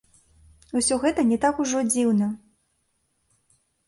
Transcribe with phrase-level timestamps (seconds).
[0.79, 2.31] Усё гэта не так ужо дзіўна.